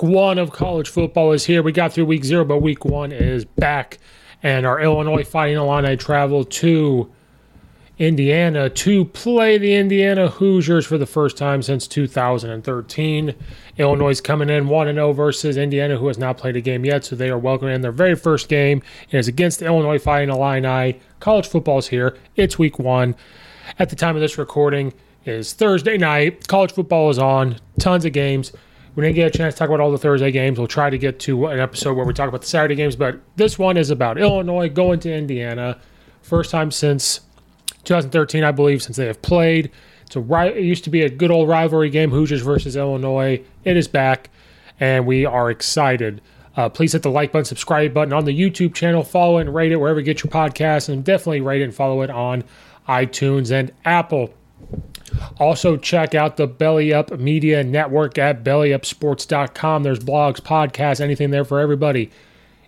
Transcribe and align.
Week 0.00 0.14
one 0.14 0.38
of 0.38 0.50
college 0.50 0.88
football 0.88 1.32
is 1.32 1.44
here. 1.44 1.62
We 1.62 1.72
got 1.72 1.92
through 1.92 2.06
week 2.06 2.24
zero, 2.24 2.42
but 2.42 2.62
week 2.62 2.86
one 2.86 3.12
is 3.12 3.44
back. 3.44 3.98
And 4.42 4.64
our 4.64 4.80
Illinois 4.80 5.24
Fighting 5.24 5.58
Illini 5.58 5.94
travel 5.98 6.44
to 6.44 7.12
Indiana 7.98 8.70
to 8.70 9.04
play 9.04 9.58
the 9.58 9.74
Indiana 9.74 10.28
Hoosiers 10.28 10.86
for 10.86 10.96
the 10.96 11.04
first 11.04 11.36
time 11.36 11.60
since 11.60 11.86
2013. 11.86 13.34
Illinois 13.76 14.08
is 14.08 14.22
coming 14.22 14.48
in 14.48 14.68
1 14.68 14.86
0 14.86 15.12
versus 15.12 15.58
Indiana, 15.58 15.98
who 15.98 16.06
has 16.06 16.16
not 16.16 16.38
played 16.38 16.56
a 16.56 16.62
game 16.62 16.86
yet. 16.86 17.04
So 17.04 17.14
they 17.14 17.28
are 17.28 17.38
welcoming 17.38 17.74
in 17.74 17.82
their 17.82 17.92
very 17.92 18.16
first 18.16 18.48
game. 18.48 18.82
It 19.10 19.18
is 19.18 19.28
against 19.28 19.58
the 19.58 19.66
Illinois 19.66 19.98
Fighting 19.98 20.30
Illini. 20.30 20.98
College 21.18 21.46
football 21.46 21.76
is 21.76 21.88
here. 21.88 22.16
It's 22.36 22.58
week 22.58 22.78
one. 22.78 23.16
At 23.78 23.90
the 23.90 23.96
time 23.96 24.16
of 24.16 24.22
this 24.22 24.38
recording, 24.38 24.94
is 25.26 25.52
Thursday 25.52 25.98
night. 25.98 26.48
College 26.48 26.72
football 26.72 27.10
is 27.10 27.18
on. 27.18 27.56
Tons 27.78 28.06
of 28.06 28.12
games. 28.12 28.52
We 29.00 29.06
didn't 29.06 29.16
get 29.16 29.34
a 29.34 29.38
chance 29.38 29.54
to 29.54 29.58
talk 29.60 29.68
about 29.70 29.80
all 29.80 29.90
the 29.90 29.96
Thursday 29.96 30.30
games. 30.30 30.58
We'll 30.58 30.68
try 30.68 30.90
to 30.90 30.98
get 30.98 31.18
to 31.20 31.46
an 31.46 31.58
episode 31.58 31.94
where 31.94 32.04
we 32.04 32.12
talk 32.12 32.28
about 32.28 32.42
the 32.42 32.46
Saturday 32.46 32.74
games, 32.74 32.96
but 32.96 33.18
this 33.34 33.58
one 33.58 33.78
is 33.78 33.88
about 33.88 34.18
Illinois 34.18 34.68
going 34.68 35.00
to 35.00 35.10
Indiana. 35.10 35.80
First 36.20 36.50
time 36.50 36.70
since 36.70 37.20
2013, 37.84 38.44
I 38.44 38.52
believe, 38.52 38.82
since 38.82 38.98
they 38.98 39.06
have 39.06 39.22
played. 39.22 39.70
It's 40.04 40.16
a, 40.16 40.54
it 40.54 40.62
used 40.62 40.84
to 40.84 40.90
be 40.90 41.00
a 41.00 41.08
good 41.08 41.30
old 41.30 41.48
rivalry 41.48 41.88
game, 41.88 42.10
Hoosiers 42.10 42.42
versus 42.42 42.76
Illinois. 42.76 43.42
It 43.64 43.78
is 43.78 43.88
back, 43.88 44.28
and 44.78 45.06
we 45.06 45.24
are 45.24 45.50
excited. 45.50 46.20
Uh, 46.54 46.68
please 46.68 46.92
hit 46.92 47.02
the 47.02 47.10
like 47.10 47.32
button, 47.32 47.46
subscribe 47.46 47.94
button 47.94 48.12
on 48.12 48.26
the 48.26 48.38
YouTube 48.38 48.74
channel, 48.74 49.02
follow 49.02 49.38
and 49.38 49.54
rate 49.54 49.72
it 49.72 49.76
wherever 49.76 50.00
you 50.00 50.04
get 50.04 50.22
your 50.22 50.30
podcasts, 50.30 50.90
and 50.90 51.02
definitely 51.02 51.40
rate 51.40 51.62
it 51.62 51.64
and 51.64 51.74
follow 51.74 52.02
it 52.02 52.10
on 52.10 52.44
iTunes 52.86 53.50
and 53.50 53.72
Apple. 53.86 54.34
Also, 55.38 55.76
check 55.76 56.14
out 56.14 56.36
the 56.36 56.46
Belly 56.46 56.92
Up 56.92 57.10
Media 57.18 57.64
Network 57.64 58.18
at 58.18 58.44
bellyupsports.com. 58.44 59.82
There's 59.82 59.98
blogs, 59.98 60.40
podcasts, 60.40 61.00
anything 61.00 61.30
there 61.30 61.44
for 61.44 61.60
everybody. 61.60 62.10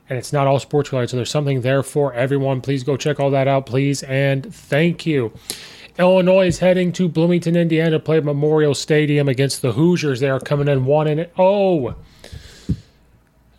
And 0.08 0.18
it's 0.18 0.32
not 0.32 0.46
all 0.46 0.58
sports 0.58 0.92
related, 0.92 1.10
so 1.10 1.16
there's 1.16 1.30
something 1.30 1.60
there 1.60 1.82
for 1.82 2.12
everyone. 2.12 2.60
Please 2.60 2.82
go 2.82 2.96
check 2.96 3.20
all 3.20 3.30
that 3.30 3.48
out, 3.48 3.66
please. 3.66 4.02
And 4.02 4.52
thank 4.54 5.06
you. 5.06 5.32
Illinois 5.98 6.46
is 6.46 6.58
heading 6.58 6.92
to 6.92 7.08
Bloomington, 7.08 7.56
Indiana 7.56 7.92
to 7.92 8.00
play 8.00 8.20
Memorial 8.20 8.74
Stadium 8.74 9.28
against 9.28 9.62
the 9.62 9.72
Hoosiers. 9.72 10.20
They 10.20 10.30
are 10.30 10.40
coming 10.40 10.68
in 10.68 10.86
1 10.86 11.06
and 11.06 11.28
0. 11.36 11.96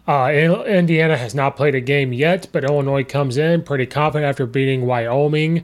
Uh, 0.06 0.32
Indiana 0.68 1.16
has 1.16 1.34
not 1.34 1.56
played 1.56 1.76
a 1.76 1.82
game 1.82 2.12
yet, 2.12 2.48
but 2.52 2.64
Illinois 2.64 3.04
comes 3.04 3.38
in 3.38 3.62
pretty 3.64 3.86
confident 3.86 4.28
after 4.28 4.46
beating 4.46 4.86
Wyoming 4.86 5.64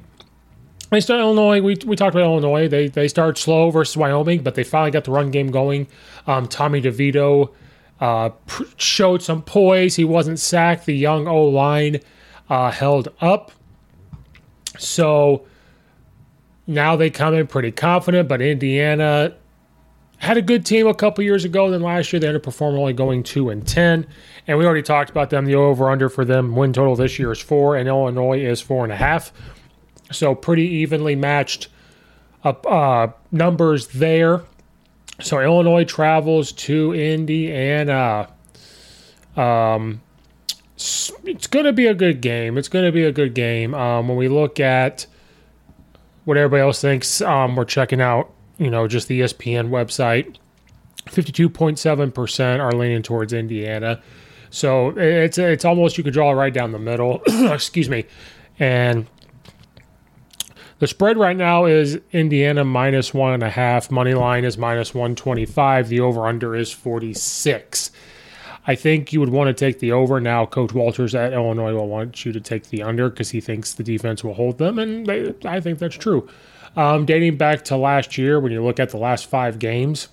they 0.90 1.00
start 1.00 1.20
Illinois. 1.20 1.62
We, 1.62 1.78
we 1.86 1.96
talked 1.96 2.16
about 2.16 2.26
Illinois. 2.26 2.68
They 2.68 2.88
they 2.88 3.08
started 3.08 3.38
slow 3.38 3.70
versus 3.70 3.96
Wyoming, 3.96 4.44
but 4.44 4.56
they 4.56 4.64
finally 4.64 4.92
got 4.92 5.04
the 5.04 5.12
run 5.12 5.32
game 5.32 5.52
going. 5.52 5.88
Um, 6.26 6.48
Tommy 6.48 6.82
DeVito 6.82 7.54
uh, 8.00 8.30
pr- 8.30 8.64
showed 8.78 9.22
some 9.22 9.42
poise. 9.42 9.96
He 9.96 10.06
wasn't 10.06 10.40
sacked. 10.40 10.86
The 10.86 10.96
young 10.96 11.28
O 11.28 11.44
line 11.46 12.00
uh, 12.50 12.72
held 12.72 13.10
up. 13.22 13.52
So 14.78 15.46
now 16.66 16.96
they 16.96 17.10
come 17.10 17.34
in 17.34 17.48
pretty 17.48 17.72
confident, 17.72 18.28
but 18.28 18.42
Indiana 18.42 19.36
had 20.18 20.38
a 20.38 20.42
good 20.42 20.66
team 20.66 20.88
a 20.88 20.94
couple 20.94 21.24
years 21.24 21.46
ago. 21.46 21.70
Then 21.70 21.82
last 21.82 22.12
year 22.12 22.20
they 22.20 22.28
underperformed, 22.28 22.78
only 22.78 22.94
going 22.94 23.24
two 23.24 23.50
and 23.50 23.66
ten. 23.66 24.06
And 24.48 24.58
we 24.58 24.66
already 24.66 24.82
talked 24.82 25.10
about 25.10 25.30
them. 25.30 25.46
The 25.46 25.56
over 25.56 25.90
under 25.90 26.10
for 26.10 26.26
them 26.26 26.56
win 26.56 26.74
total 26.74 26.96
this 26.96 27.20
year 27.20 27.32
is 27.32 27.40
four, 27.40 27.76
and 27.76 27.88
Illinois 27.88 28.40
is 28.40 28.62
four 28.62 28.84
and 28.84 28.92
a 28.92 28.96
half. 28.96 29.32
So 30.12 30.36
pretty 30.36 30.68
evenly 30.68 31.16
matched 31.16 31.68
up 32.44 32.66
uh, 32.66 33.08
numbers 33.32 33.88
there. 33.88 34.44
So 35.22 35.40
Illinois 35.40 35.84
travels 35.84 36.52
to 36.54 36.94
Indiana. 36.94 38.30
Um, 39.36 40.02
it's 40.76 41.48
going 41.48 41.66
to 41.66 41.74
be 41.74 41.88
a 41.88 41.94
good 41.94 42.22
game. 42.22 42.58
It's 42.58 42.70
going 42.70 42.86
to 42.86 42.92
be 42.92 43.04
a 43.04 43.12
good 43.12 43.34
game. 43.34 43.74
Um, 43.74 44.08
when 44.08 44.18
we 44.18 44.30
look 44.30 44.60
at 44.60 45.06
what 46.24 46.38
everybody 46.38 46.62
else 46.62 46.80
thinks, 46.80 47.22
um, 47.22 47.56
we're 47.56 47.66
checking 47.66 48.00
out, 48.00 48.32
you 48.58 48.70
know, 48.70 48.88
just 48.88 49.08
the 49.10 49.22
ESPN 49.22 49.70
website. 49.70 50.38
52.7% 51.08 52.60
are 52.60 52.72
leaning 52.72 53.02
towards 53.02 53.34
Indiana. 53.34 54.02
So 54.52 54.98
it's 54.98 55.38
it's 55.38 55.66
almost 55.66 55.98
you 55.98 56.04
could 56.04 56.14
draw 56.14 56.32
right 56.32 56.54
down 56.54 56.72
the 56.72 56.80
middle. 56.80 57.22
Excuse 57.28 57.90
me. 57.90 58.06
And 58.58 59.06
the 60.80 60.88
spread 60.88 61.18
right 61.18 61.36
now 61.36 61.66
is 61.66 62.00
Indiana 62.12 62.64
minus 62.64 63.14
one 63.14 63.34
and 63.34 63.44
a 63.44 63.50
half. 63.50 63.92
Money 63.92 64.14
line 64.14 64.46
is 64.46 64.58
minus 64.58 64.94
125. 64.94 65.90
The 65.90 66.00
over 66.00 66.26
under 66.26 66.56
is 66.56 66.72
46. 66.72 67.92
I 68.66 68.76
think 68.76 69.12
you 69.12 69.20
would 69.20 69.30
want 69.30 69.48
to 69.48 69.54
take 69.54 69.80
the 69.80 69.92
over. 69.92 70.20
Now, 70.22 70.46
Coach 70.46 70.74
Walters 70.74 71.16
at 71.16 71.34
Illinois 71.34 71.74
will 71.74 71.88
want 71.88 72.26
you 72.26 72.32
to 72.32 72.40
take 72.40 72.70
the 72.70 72.84
under 72.84 73.10
because 73.10 73.32
he 73.32 73.42
thinks 73.42 73.74
the 73.74 73.84
defense 73.84 74.24
will 74.24 74.36
hold 74.36 74.58
them, 74.58 74.80
and 74.80 75.06
they, 75.06 75.34
I 75.44 75.60
think 75.60 75.80
that's 75.80 75.96
true. 75.96 76.30
Um, 76.76 77.06
dating 77.06 77.38
back 77.38 77.66
to 77.66 77.78
last 77.78 78.18
year, 78.18 78.40
when 78.40 78.52
you 78.52 78.64
look 78.64 78.80
at 78.80 78.90
the 78.92 78.98
last 78.98 79.26
five 79.26 79.60
games, 79.60 80.08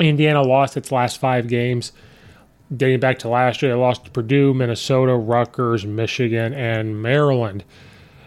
Indiana 0.00 0.42
lost 0.42 0.76
its 0.76 0.90
last 0.90 1.18
five 1.18 1.46
games. 1.46 1.92
Dating 2.74 3.00
back 3.00 3.18
to 3.20 3.28
last 3.28 3.62
year, 3.62 3.70
they 3.70 3.78
lost 3.78 4.06
to 4.06 4.10
Purdue, 4.10 4.54
Minnesota, 4.54 5.14
Rutgers, 5.14 5.86
Michigan, 5.86 6.52
and 6.52 7.00
Maryland. 7.00 7.64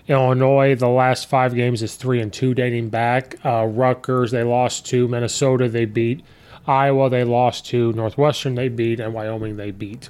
Illinois, 0.09 0.75
the 0.75 0.89
last 0.89 1.27
five 1.27 1.53
games 1.53 1.83
is 1.83 1.95
three 1.95 2.19
and 2.19 2.33
two 2.33 2.53
dating 2.55 2.89
back. 2.89 3.35
Uh, 3.45 3.65
Rutgers, 3.65 4.31
they 4.31 4.43
lost 4.43 4.85
to 4.87 5.07
Minnesota, 5.07 5.69
they 5.69 5.85
beat. 5.85 6.23
Iowa, 6.67 7.09
they 7.09 7.23
lost 7.23 7.67
to 7.67 7.93
Northwestern, 7.93 8.55
they 8.55 8.69
beat, 8.69 8.99
and 8.99 9.13
Wyoming, 9.13 9.57
they 9.57 9.71
beat. 9.71 10.09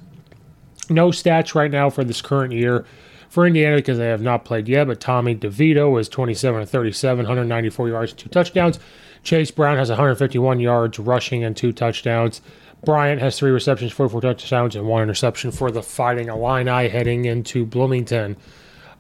No 0.90 1.10
stats 1.10 1.54
right 1.54 1.70
now 1.70 1.90
for 1.90 2.04
this 2.04 2.22
current 2.22 2.54
year 2.54 2.86
for 3.30 3.46
Indiana 3.46 3.76
because 3.76 3.98
they 3.98 4.08
have 4.08 4.22
not 4.22 4.46
played 4.46 4.68
yet. 4.68 4.88
But 4.88 5.00
Tommy 5.00 5.36
DeVito 5.36 6.00
is 6.00 6.10
27 6.10 6.66
37, 6.66 7.26
194 7.26 7.90
yards, 7.90 8.14
two 8.14 8.30
touchdowns. 8.30 8.80
Chase 9.22 9.52
Brown 9.52 9.78
has 9.78 9.90
151 9.90 10.60
yards 10.60 10.98
rushing 10.98 11.44
and 11.44 11.56
two 11.56 11.74
touchdowns. 11.74 12.42
Bryant 12.86 13.22
has 13.22 13.38
three 13.38 13.52
receptions, 13.52 13.92
44 13.92 14.22
touchdowns, 14.22 14.76
and 14.76 14.88
one 14.88 15.04
interception 15.04 15.52
for 15.52 15.70
the 15.70 15.84
Fighting 15.84 16.30
Illini 16.30 16.88
heading 16.88 17.26
into 17.26 17.66
Bloomington. 17.66 18.38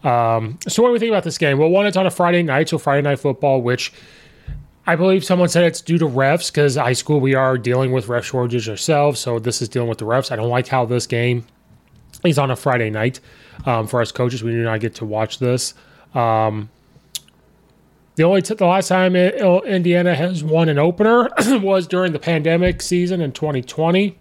Um, 0.04 0.60
so, 0.68 0.82
what 0.82 0.90
do 0.90 0.94
we 0.94 1.00
think 1.00 1.10
about 1.10 1.24
this 1.24 1.38
game? 1.38 1.58
Well, 1.58 1.70
one, 1.70 1.86
it's 1.86 1.98
on 1.98 2.06
a 2.06 2.12
Friday 2.12 2.44
night, 2.44 2.70
so 2.70 2.78
Friday 2.78 3.02
night 3.02 3.20
football, 3.20 3.62
which 3.62 3.92
I 4.88 4.96
believe 4.96 5.24
someone 5.24 5.50
said 5.50 5.66
it's 5.66 5.82
due 5.82 5.98
to 5.98 6.06
refs 6.06 6.52
because 6.52 6.76
high 6.76 6.94
school 6.94 7.20
we 7.20 7.36
are 7.36 7.58
dealing 7.58 7.92
with 7.92 8.08
ref 8.08 8.26
shortages 8.26 8.70
ourselves. 8.70 9.20
So, 9.20 9.40
this 9.40 9.62
is 9.62 9.70
dealing 9.70 9.90
with 9.90 9.98
the 9.98 10.06
refs. 10.06 10.32
I 10.32 10.36
don't 10.36 10.50
like 10.50 10.68
how 10.68 10.86
this 10.86 11.06
game 11.06 11.46
is 12.24 12.40
on 12.40 12.52
a 12.52 12.56
Friday 12.56 12.90
night. 12.90 13.20
Um, 13.66 13.88
for 13.88 14.02
us 14.02 14.12
coaches, 14.12 14.42
we 14.42 14.52
do 14.52 14.64
not 14.64 14.80
get 14.80 14.96
to 14.96 15.06
watch 15.06 15.40
this. 15.40 15.74
Um, 16.14 16.70
the 18.16 18.24
only 18.24 18.42
t- 18.42 18.54
the 18.54 18.66
last 18.66 18.90
time 18.90 19.16
Indiana 19.16 20.16
has 20.16 20.44
won 20.44 20.68
an 20.68 20.78
opener 20.78 21.30
was 21.62 21.88
during 21.88 22.12
the 22.12 22.20
pandemic 22.20 22.82
season 22.82 23.22
in 23.22 23.32
2020. 23.32 24.18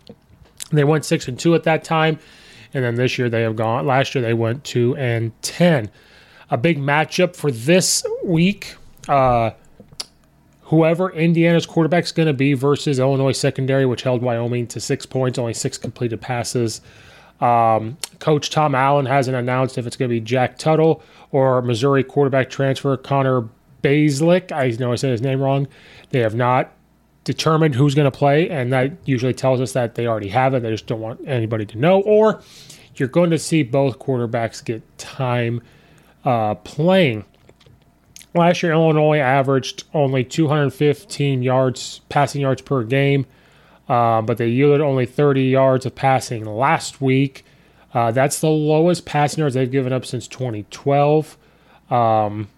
They 0.70 0.84
went 0.84 1.04
six 1.04 1.26
and 1.28 1.38
two 1.38 1.54
at 1.54 1.64
that 1.64 1.82
time, 1.82 2.18
and 2.74 2.84
then 2.84 2.94
this 2.96 3.18
year 3.18 3.28
they 3.28 3.42
have 3.42 3.56
gone. 3.56 3.86
Last 3.86 4.14
year 4.14 4.22
they 4.22 4.34
went 4.34 4.64
two 4.64 4.96
and 4.96 5.32
ten. 5.42 5.90
A 6.50 6.56
big 6.56 6.78
matchup 6.78 7.36
for 7.36 7.50
this 7.50 8.04
week. 8.24 8.74
Uh, 9.06 9.50
whoever 10.62 11.10
Indiana's 11.10 11.66
quarterback 11.66 12.04
is 12.04 12.12
going 12.12 12.26
to 12.26 12.32
be 12.32 12.54
versus 12.54 12.98
Illinois 12.98 13.32
secondary, 13.32 13.86
which 13.86 14.02
held 14.02 14.22
Wyoming 14.22 14.66
to 14.68 14.80
six 14.80 15.06
points, 15.06 15.38
only 15.38 15.54
six 15.54 15.78
completed 15.78 16.20
passes. 16.20 16.80
Um, 17.40 17.96
Coach 18.18 18.50
Tom 18.50 18.74
Allen 18.74 19.06
hasn't 19.06 19.36
announced 19.36 19.78
if 19.78 19.86
it's 19.86 19.96
going 19.96 20.08
to 20.08 20.14
be 20.14 20.20
Jack 20.20 20.58
Tuttle 20.58 21.02
or 21.30 21.62
Missouri 21.62 22.02
quarterback 22.02 22.50
transfer 22.50 22.96
Connor 22.96 23.48
Bazelak. 23.82 24.50
I 24.52 24.70
know 24.78 24.92
I 24.92 24.96
said 24.96 25.12
his 25.12 25.22
name 25.22 25.40
wrong. 25.40 25.68
They 26.10 26.20
have 26.20 26.34
not 26.34 26.72
determined 27.28 27.74
who's 27.74 27.94
going 27.94 28.10
to 28.10 28.16
play, 28.16 28.50
and 28.50 28.72
that 28.72 28.92
usually 29.04 29.34
tells 29.34 29.60
us 29.60 29.72
that 29.72 29.94
they 29.94 30.06
already 30.06 30.28
have 30.28 30.54
it. 30.54 30.60
They 30.62 30.70
just 30.70 30.86
don't 30.86 31.00
want 31.00 31.20
anybody 31.26 31.64
to 31.66 31.78
know. 31.78 32.00
Or 32.00 32.42
you're 32.96 33.08
going 33.08 33.30
to 33.30 33.38
see 33.38 33.62
both 33.62 33.98
quarterbacks 33.98 34.64
get 34.64 34.82
time 34.98 35.62
uh, 36.24 36.56
playing. 36.56 37.24
Last 38.34 38.62
year, 38.62 38.72
Illinois 38.72 39.18
averaged 39.18 39.84
only 39.94 40.24
215 40.24 41.42
yards, 41.42 42.00
passing 42.08 42.40
yards 42.40 42.62
per 42.62 42.82
game 42.82 43.26
uh, 43.88 44.20
but 44.20 44.36
they 44.36 44.48
yielded 44.48 44.80
only 44.80 45.06
30 45.06 45.42
yards 45.42 45.86
of 45.86 45.94
passing 45.94 46.44
last 46.44 47.00
week. 47.00 47.44
Uh, 47.94 48.10
that's 48.10 48.40
the 48.40 48.50
lowest 48.50 49.06
passing 49.06 49.40
yards 49.40 49.54
they've 49.54 49.70
given 49.70 49.92
up 49.92 50.04
since 50.04 50.28
2012. 50.28 51.38
Um, 51.90 52.48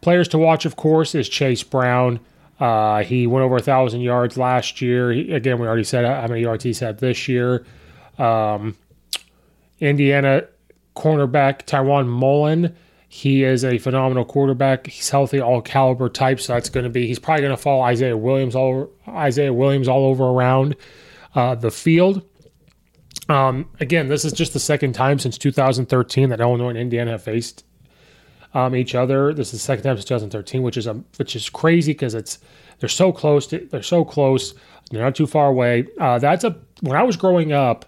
players 0.00 0.26
to 0.28 0.38
watch, 0.38 0.64
of 0.64 0.74
course, 0.74 1.14
is 1.14 1.28
Chase 1.28 1.62
Brown. 1.62 2.18
Uh, 2.60 3.02
he 3.04 3.26
went 3.26 3.44
over 3.44 3.56
a 3.56 3.62
thousand 3.62 4.00
yards 4.00 4.36
last 4.36 4.80
year. 4.80 5.12
He, 5.12 5.32
again, 5.32 5.58
we 5.58 5.66
already 5.66 5.84
said 5.84 6.04
how 6.04 6.26
many 6.26 6.42
yards 6.42 6.64
he's 6.64 6.80
had 6.80 6.98
this 6.98 7.28
year. 7.28 7.64
Um, 8.18 8.76
Indiana 9.80 10.42
cornerback 10.96 11.66
Tiawan 11.66 12.08
Mullen 12.08 12.74
he 13.08 13.42
is 13.42 13.64
a 13.64 13.78
phenomenal 13.78 14.26
quarterback. 14.26 14.86
He's 14.86 15.08
healthy, 15.08 15.40
all 15.40 15.62
caliber 15.62 16.10
type. 16.10 16.40
So 16.40 16.52
that's 16.52 16.68
going 16.68 16.84
to 16.84 16.90
be. 16.90 17.06
He's 17.06 17.18
probably 17.18 17.42
going 17.42 17.56
to 17.56 17.62
follow 17.62 17.80
Isaiah 17.80 18.16
Williams 18.16 18.54
all 18.54 18.68
over, 18.68 18.88
Isaiah 19.08 19.52
Williams 19.52 19.88
all 19.88 20.04
over 20.04 20.24
around 20.24 20.76
uh, 21.34 21.54
the 21.54 21.70
field. 21.70 22.22
Um, 23.30 23.68
again, 23.80 24.08
this 24.08 24.24
is 24.26 24.32
just 24.32 24.52
the 24.52 24.60
second 24.60 24.92
time 24.92 25.18
since 25.18 25.38
2013 25.38 26.28
that 26.28 26.40
Illinois 26.40 26.68
and 26.68 26.78
Indiana 26.78 27.12
have 27.12 27.22
faced 27.22 27.64
um, 28.54 28.74
each 28.74 28.94
other. 28.94 29.32
This 29.32 29.48
is 29.48 29.52
the 29.52 29.58
second 29.58 29.84
time 29.84 29.96
since 29.96 30.06
2013, 30.06 30.62
which 30.62 30.76
is 30.76 30.86
a 30.86 30.94
which 31.16 31.36
is 31.36 31.48
crazy 31.48 31.92
because 31.92 32.14
it's 32.14 32.38
they're 32.78 32.88
so 32.88 33.12
close. 33.12 33.46
To, 33.48 33.58
they're 33.70 33.82
so 33.82 34.04
close. 34.04 34.54
They're 34.90 35.02
not 35.02 35.14
too 35.14 35.26
far 35.26 35.48
away. 35.48 35.86
Uh, 36.00 36.18
that's 36.18 36.44
a 36.44 36.56
when 36.80 36.96
I 36.96 37.02
was 37.02 37.16
growing 37.16 37.52
up, 37.52 37.84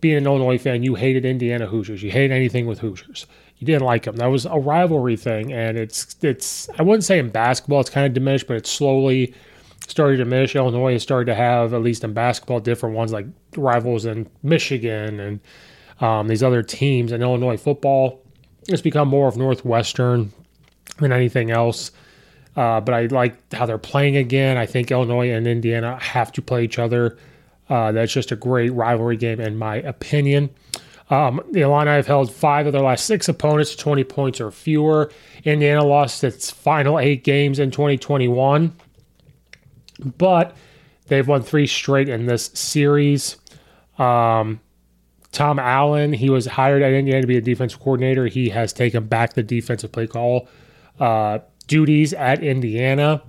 being 0.00 0.16
an 0.16 0.26
Illinois 0.26 0.58
fan, 0.58 0.82
you 0.82 0.94
hated 0.94 1.24
Indiana 1.24 1.66
Hoosiers. 1.66 2.02
You 2.02 2.10
hated 2.10 2.32
anything 2.32 2.66
with 2.66 2.80
Hoosiers 2.80 3.26
you 3.58 3.66
didn't 3.66 3.84
like 3.84 4.04
them. 4.04 4.16
That 4.16 4.26
was 4.26 4.44
a 4.44 4.58
rivalry 4.58 5.16
thing, 5.16 5.52
and 5.52 5.78
it's 5.78 6.16
it's 6.22 6.68
I 6.78 6.82
wouldn't 6.82 7.04
say 7.04 7.18
in 7.18 7.30
basketball 7.30 7.80
it's 7.80 7.90
kind 7.90 8.06
of 8.06 8.12
diminished, 8.12 8.46
but 8.46 8.56
it's 8.56 8.70
slowly 8.70 9.34
started 9.88 10.18
to 10.18 10.24
diminish. 10.24 10.54
Illinois 10.54 10.92
has 10.92 11.02
started 11.02 11.26
to 11.26 11.34
have 11.34 11.72
at 11.72 11.82
least 11.82 12.04
in 12.04 12.12
basketball 12.12 12.60
different 12.60 12.94
ones 12.94 13.12
like 13.12 13.26
rivals 13.56 14.04
in 14.04 14.28
Michigan 14.42 15.20
and 15.20 15.40
um, 16.00 16.28
these 16.28 16.42
other 16.42 16.62
teams. 16.62 17.12
And 17.12 17.22
Illinois 17.22 17.56
football 17.56 18.20
it's 18.68 18.82
become 18.82 19.08
more 19.08 19.28
of 19.28 19.36
Northwestern 19.36 20.32
than 20.98 21.12
anything 21.12 21.50
else. 21.50 21.90
Uh, 22.56 22.80
but 22.80 22.94
I 22.94 23.06
like 23.06 23.52
how 23.52 23.66
they're 23.66 23.78
playing 23.78 24.16
again. 24.16 24.56
I 24.56 24.66
think 24.66 24.90
Illinois 24.90 25.30
and 25.30 25.46
Indiana 25.46 25.98
have 26.00 26.32
to 26.32 26.42
play 26.42 26.64
each 26.64 26.78
other. 26.78 27.18
Uh, 27.68 27.92
that's 27.92 28.12
just 28.12 28.32
a 28.32 28.36
great 28.36 28.72
rivalry 28.72 29.16
game, 29.16 29.40
in 29.40 29.58
my 29.58 29.76
opinion. 29.76 30.50
Um, 31.10 31.40
the 31.52 31.60
Illini 31.60 31.90
have 31.90 32.06
held 32.06 32.32
five 32.32 32.66
of 32.66 32.72
their 32.72 32.82
last 32.82 33.04
six 33.04 33.28
opponents 33.28 33.72
to 33.72 33.76
20 33.76 34.04
points 34.04 34.40
or 34.40 34.50
fewer. 34.50 35.12
Indiana 35.44 35.84
lost 35.84 36.24
its 36.24 36.50
final 36.50 36.98
eight 36.98 37.22
games 37.22 37.58
in 37.58 37.70
2021, 37.70 38.72
but 40.16 40.56
they've 41.06 41.26
won 41.26 41.42
three 41.42 41.66
straight 41.66 42.08
in 42.08 42.26
this 42.26 42.46
series. 42.54 43.36
Um, 43.98 44.60
Tom 45.36 45.58
Allen, 45.58 46.14
he 46.14 46.30
was 46.30 46.46
hired 46.46 46.80
at 46.80 46.92
Indiana 46.92 47.20
to 47.20 47.26
be 47.26 47.36
a 47.36 47.42
defensive 47.42 47.78
coordinator. 47.78 48.26
He 48.26 48.48
has 48.48 48.72
taken 48.72 49.06
back 49.06 49.34
the 49.34 49.42
defensive 49.42 49.92
play 49.92 50.06
call 50.06 50.48
uh, 50.98 51.40
duties 51.66 52.14
at 52.14 52.42
Indiana. 52.42 53.22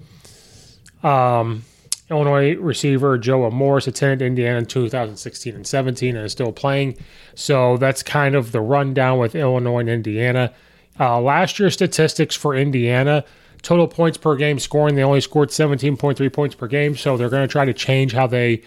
Um, 1.04 1.66
Illinois 2.10 2.56
receiver 2.56 3.18
Joe 3.18 3.50
Morris 3.52 3.88
attended 3.88 4.26
Indiana 4.26 4.60
in 4.60 4.66
2016 4.66 5.54
and 5.54 5.68
17 5.68 6.16
and 6.16 6.26
is 6.26 6.32
still 6.32 6.54
playing. 6.54 6.96
So 7.36 7.76
that's 7.76 8.04
kind 8.04 8.36
of 8.36 8.54
the 8.54 8.62
rundown 8.62 9.20
with 9.20 9.36
Illinois 9.36 9.80
and 9.80 9.90
Indiana. 9.90 10.54
Uh, 10.98 11.20
last 11.20 11.60
year's 11.60 11.74
statistics 11.74 12.38
for 12.38 12.56
Indiana 12.56 13.26
total 13.64 13.88
points 13.88 14.18
per 14.18 14.38
game 14.38 14.60
scoring, 14.60 14.96
they 14.96 15.04
only 15.04 15.20
scored 15.20 15.50
17.3 15.50 16.32
points 16.32 16.56
per 16.56 16.68
game. 16.68 16.96
So 16.96 17.18
they're 17.18 17.30
going 17.30 17.46
to 17.46 17.52
try 17.52 17.66
to 17.66 17.74
change 17.74 18.14
how 18.14 18.28
they 18.28 18.62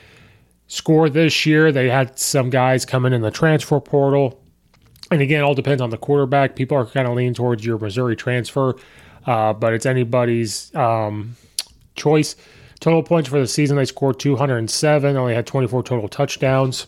score 0.71 1.11
this 1.11 1.45
year. 1.47 1.73
They 1.73 1.91
had 1.91 2.17
some 2.17 2.49
guys 2.49 2.87
coming 2.87 3.13
in 3.13 3.23
the 3.23 3.31
transfer 3.31 3.81
portal. 3.81 4.41
And 5.11 5.21
again, 5.21 5.43
all 5.43 5.55
depends 5.55 5.83
on 5.83 5.91
the 5.91 5.99
quarterback. 5.99 6.55
People 6.55 6.77
are 6.77 6.87
kind 6.87 7.09
of 7.09 7.15
leaning 7.15 7.35
towards 7.35 7.67
your 7.67 7.77
Missouri 7.77 8.15
transfer, 8.15 8.77
uh, 9.27 9.53
but 9.53 9.75
it's 9.75 9.85
anybody's 9.85 10.73
um, 10.77 11.37
choice. 11.97 12.37
Total 12.79 13.03
points 13.03 13.29
for 13.29 13.41
the 13.41 13.49
season, 13.49 13.77
they 13.77 13.85
scored 13.85 14.21
207, 14.21 15.17
only 15.17 15.35
had 15.35 15.47
24 15.47 15.83
total 15.83 16.09
touchdowns. 16.09 16.87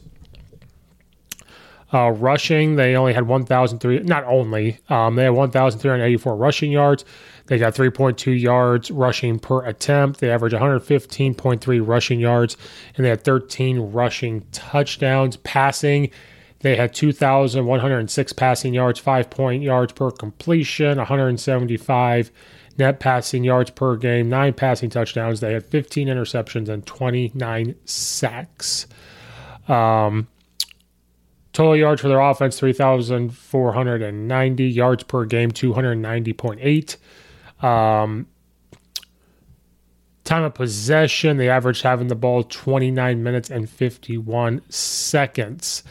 Uh, 1.92 2.10
rushing, 2.10 2.76
they 2.76 2.96
only 2.96 3.12
had 3.12 3.26
1,003, 3.26 3.98
not 4.00 4.24
only, 4.24 4.78
um, 4.88 5.14
they 5.14 5.24
had 5.24 5.34
1,384 5.34 6.36
rushing 6.36 6.72
yards. 6.72 7.04
They 7.46 7.58
got 7.58 7.74
3.2 7.74 8.40
yards 8.40 8.90
rushing 8.90 9.38
per 9.38 9.64
attempt. 9.66 10.20
They 10.20 10.30
averaged 10.30 10.54
115.3 10.54 11.86
rushing 11.86 12.20
yards, 12.20 12.56
and 12.96 13.04
they 13.04 13.10
had 13.10 13.24
13 13.24 13.92
rushing 13.92 14.46
touchdowns. 14.52 15.36
Passing, 15.36 16.10
they 16.60 16.76
had 16.76 16.94
2,106 16.94 18.32
passing 18.32 18.72
yards, 18.72 18.98
5 18.98 19.28
point 19.28 19.62
yards 19.62 19.92
per 19.92 20.10
completion, 20.10 20.96
175 20.96 22.30
net 22.78 23.00
passing 23.00 23.44
yards 23.44 23.70
per 23.70 23.96
game, 23.96 24.28
nine 24.28 24.54
passing 24.54 24.88
touchdowns. 24.88 25.40
They 25.40 25.52
had 25.52 25.66
15 25.66 26.08
interceptions 26.08 26.68
and 26.68 26.86
29 26.86 27.74
sacks. 27.84 28.86
Um, 29.68 30.28
total 31.52 31.76
yards 31.76 32.00
for 32.00 32.08
their 32.08 32.20
offense 32.20 32.58
3,490 32.58 34.64
yards 34.64 35.04
per 35.04 35.24
game, 35.24 35.50
290.8. 35.50 37.64
Um, 37.64 38.26
time 40.24 40.42
of 40.42 40.54
possession, 40.54 41.36
they 41.36 41.48
averaged 41.48 41.82
having 41.82 42.08
the 42.08 42.14
ball 42.14 42.42
29 42.42 43.22
minutes 43.22 43.50
and 43.50 43.68
51 43.68 44.62
seconds. 44.70 45.82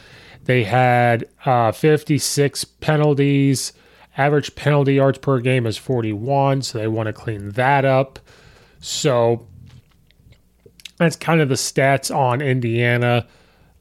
They 0.44 0.64
had 0.64 1.28
uh, 1.44 1.72
56 1.72 2.64
penalties 2.64 3.72
Average 4.16 4.54
penalty 4.56 4.94
yards 4.94 5.18
per 5.18 5.40
game 5.40 5.66
is 5.66 5.78
41, 5.78 6.62
so 6.62 6.78
they 6.78 6.86
want 6.86 7.06
to 7.06 7.14
clean 7.14 7.50
that 7.50 7.86
up. 7.86 8.18
So 8.80 9.46
that's 10.98 11.16
kind 11.16 11.40
of 11.40 11.48
the 11.48 11.54
stats 11.54 12.14
on 12.14 12.42
Indiana 12.42 13.26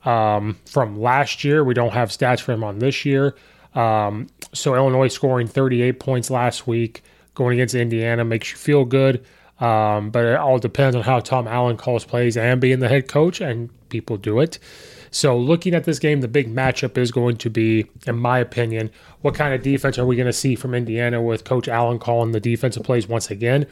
um, 0.06 0.58
from 0.66 1.00
last 1.00 1.44
year. 1.44 1.64
We 1.64 1.74
don't 1.74 1.94
have 1.94 2.10
stats 2.10 2.40
for 2.40 2.52
them 2.52 2.64
on 2.64 2.80
this 2.80 3.06
year. 3.06 3.36
Um, 3.76 4.28
so 4.54 4.76
Illinois 4.76 5.08
scoring 5.08 5.48
38 5.48 6.00
points 6.00 6.30
last 6.30 6.68
week 6.68 7.04
going 7.34 7.58
against 7.58 7.76
Indiana 7.76 8.26
makes 8.26 8.52
you 8.52 8.58
feel 8.58 8.86
good. 8.86 9.26
Um, 9.62 10.10
but 10.10 10.26
it 10.26 10.38
all 10.38 10.58
depends 10.58 10.96
on 10.96 11.04
how 11.04 11.20
Tom 11.20 11.48
Allen 11.48 11.78
calls 11.78 12.04
plays 12.04 12.36
and 12.36 12.60
being 12.60 12.80
the 12.80 12.90
head 12.90 13.08
coach, 13.08 13.40
and 13.40 13.70
people 13.90 14.18
do 14.18 14.40
it. 14.40 14.58
So, 15.14 15.38
looking 15.38 15.76
at 15.76 15.84
this 15.84 16.00
game, 16.00 16.22
the 16.22 16.28
big 16.30 16.54
matchup 16.54 16.98
is 16.98 17.12
going 17.12 17.36
to 17.38 17.50
be, 17.50 17.86
in 18.08 18.18
my 18.18 18.40
opinion, 18.40 18.90
what 19.22 19.36
kind 19.36 19.54
of 19.54 19.62
defense 19.62 20.00
are 20.00 20.06
we 20.06 20.16
going 20.16 20.26
to 20.26 20.34
see 20.34 20.56
from 20.56 20.74
Indiana 20.74 21.22
with 21.22 21.44
Coach 21.44 21.68
Allen 21.68 22.00
calling 22.00 22.32
the 22.32 22.40
defensive 22.40 22.84
plays 22.84 23.10
once 23.10 23.30
again? 23.30 23.68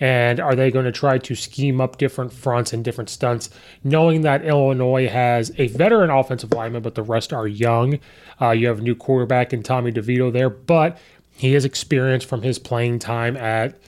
And 0.00 0.40
are 0.40 0.56
they 0.56 0.70
going 0.70 0.86
to 0.86 0.92
try 0.92 1.18
to 1.18 1.34
scheme 1.34 1.80
up 1.80 1.96
different 1.96 2.32
fronts 2.32 2.72
and 2.72 2.84
different 2.84 3.08
stunts, 3.08 3.50
knowing 3.84 4.22
that 4.22 4.44
Illinois 4.44 5.08
has 5.08 5.52
a 5.58 5.68
veteran 5.68 6.10
offensive 6.10 6.52
lineman, 6.52 6.82
but 6.82 6.96
the 6.96 7.02
rest 7.02 7.32
are 7.32 7.46
young? 7.46 8.00
Uh, 8.40 8.50
you 8.50 8.66
have 8.66 8.80
a 8.80 8.82
new 8.82 8.96
quarterback 8.96 9.52
in 9.52 9.62
Tommy 9.62 9.92
DeVito 9.92 10.32
there, 10.32 10.50
but 10.50 10.98
he 11.36 11.52
has 11.52 11.64
experience 11.64 12.24
from 12.24 12.42
his 12.42 12.58
playing 12.58 12.98
time 12.98 13.36
at 13.36 13.78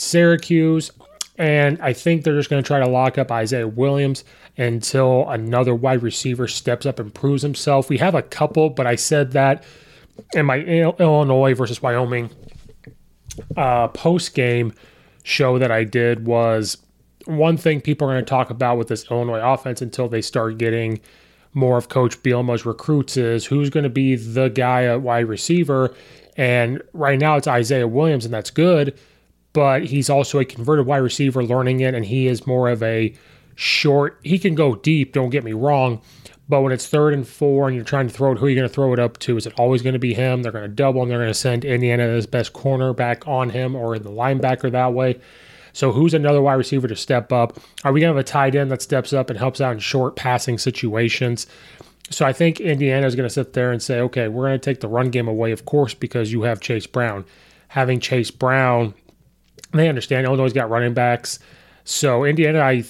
Syracuse. 0.00 0.90
And 1.38 1.80
I 1.80 1.92
think 1.92 2.24
they're 2.24 2.36
just 2.36 2.50
going 2.50 2.62
to 2.62 2.66
try 2.66 2.80
to 2.80 2.88
lock 2.88 3.16
up 3.16 3.30
Isaiah 3.30 3.68
Williams 3.68 4.24
until 4.56 5.28
another 5.28 5.74
wide 5.74 6.02
receiver 6.02 6.48
steps 6.48 6.84
up 6.84 6.98
and 6.98 7.14
proves 7.14 7.42
himself. 7.42 7.88
We 7.88 7.98
have 7.98 8.16
a 8.16 8.22
couple, 8.22 8.70
but 8.70 8.86
I 8.88 8.96
said 8.96 9.32
that 9.32 9.62
in 10.34 10.46
my 10.46 10.58
Illinois 10.58 11.54
versus 11.54 11.80
Wyoming 11.80 12.30
uh, 13.56 13.86
post 13.88 14.34
game 14.34 14.72
show 15.22 15.60
that 15.60 15.70
I 15.70 15.84
did 15.84 16.26
was 16.26 16.76
one 17.26 17.56
thing 17.56 17.80
people 17.80 18.08
are 18.08 18.14
going 18.14 18.24
to 18.24 18.28
talk 18.28 18.50
about 18.50 18.78
with 18.78 18.88
this 18.88 19.08
Illinois 19.08 19.40
offense 19.40 19.80
until 19.80 20.08
they 20.08 20.22
start 20.22 20.58
getting 20.58 21.00
more 21.54 21.78
of 21.78 21.88
Coach 21.88 22.20
Bielema's 22.22 22.66
recruits 22.66 23.16
is 23.16 23.44
who's 23.46 23.70
going 23.70 23.84
to 23.84 23.90
be 23.90 24.16
the 24.16 24.48
guy 24.48 24.84
at 24.84 25.02
wide 25.02 25.26
receiver. 25.26 25.94
And 26.36 26.82
right 26.92 27.18
now 27.18 27.36
it's 27.36 27.46
Isaiah 27.46 27.86
Williams, 27.86 28.24
and 28.24 28.34
that's 28.34 28.50
good 28.50 28.98
but 29.58 29.86
he's 29.86 30.08
also 30.08 30.38
a 30.38 30.44
converted 30.44 30.86
wide 30.86 30.98
receiver 30.98 31.42
learning 31.42 31.80
it, 31.80 31.92
and 31.92 32.04
he 32.04 32.28
is 32.28 32.46
more 32.46 32.68
of 32.68 32.80
a 32.80 33.12
short. 33.56 34.16
He 34.22 34.38
can 34.38 34.54
go 34.54 34.76
deep, 34.76 35.12
don't 35.12 35.30
get 35.30 35.42
me 35.42 35.52
wrong, 35.52 36.00
but 36.48 36.60
when 36.60 36.70
it's 36.70 36.86
third 36.86 37.12
and 37.12 37.26
four 37.26 37.66
and 37.66 37.74
you're 37.74 37.84
trying 37.84 38.06
to 38.06 38.14
throw 38.14 38.30
it, 38.30 38.38
who 38.38 38.46
are 38.46 38.50
you 38.50 38.54
going 38.54 38.68
to 38.68 38.72
throw 38.72 38.92
it 38.92 39.00
up 39.00 39.18
to? 39.18 39.36
Is 39.36 39.48
it 39.48 39.58
always 39.58 39.82
going 39.82 39.94
to 39.94 39.98
be 39.98 40.14
him? 40.14 40.44
They're 40.44 40.52
going 40.52 40.62
to 40.62 40.68
double 40.68 41.02
and 41.02 41.10
they're 41.10 41.18
going 41.18 41.26
to 41.26 41.34
send 41.34 41.64
Indiana's 41.64 42.24
best 42.24 42.52
cornerback 42.52 43.26
on 43.26 43.50
him 43.50 43.74
or 43.74 43.98
the 43.98 44.12
linebacker 44.12 44.70
that 44.70 44.94
way. 44.94 45.18
So 45.72 45.90
who's 45.90 46.14
another 46.14 46.40
wide 46.40 46.54
receiver 46.54 46.86
to 46.86 46.94
step 46.94 47.32
up? 47.32 47.58
Are 47.82 47.92
we 47.92 47.98
going 48.00 48.12
to 48.12 48.16
have 48.16 48.24
a 48.24 48.28
tight 48.28 48.54
end 48.54 48.70
that 48.70 48.80
steps 48.80 49.12
up 49.12 49.28
and 49.28 49.36
helps 49.36 49.60
out 49.60 49.72
in 49.72 49.80
short 49.80 50.14
passing 50.14 50.56
situations? 50.56 51.48
So 52.10 52.24
I 52.24 52.32
think 52.32 52.60
Indiana 52.60 53.08
is 53.08 53.16
going 53.16 53.28
to 53.28 53.34
sit 53.34 53.54
there 53.54 53.72
and 53.72 53.82
say, 53.82 53.98
okay, 54.02 54.28
we're 54.28 54.46
going 54.46 54.60
to 54.60 54.64
take 54.64 54.78
the 54.78 54.86
run 54.86 55.10
game 55.10 55.26
away, 55.26 55.50
of 55.50 55.64
course, 55.64 55.94
because 55.94 56.30
you 56.30 56.42
have 56.42 56.60
Chase 56.60 56.86
Brown. 56.86 57.24
Having 57.66 57.98
Chase 57.98 58.30
Brown 58.30 58.94
they 59.72 59.88
understand 59.88 60.26
Illinois 60.26 60.52
got 60.52 60.70
running 60.70 60.94
backs. 60.94 61.38
So 61.84 62.24
Indiana, 62.24 62.60
I 62.60 62.84